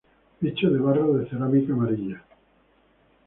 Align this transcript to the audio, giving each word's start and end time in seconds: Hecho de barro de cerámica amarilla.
Hecho 0.41 0.71
de 0.71 0.79
barro 0.79 1.13
de 1.15 1.29
cerámica 1.29 1.73
amarilla. 1.73 2.23